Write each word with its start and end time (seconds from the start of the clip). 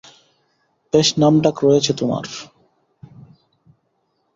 বেশ 0.93 1.07
নামডাক 1.17 1.55
রয়েছে 1.63 1.91
তোমার। 1.93 2.25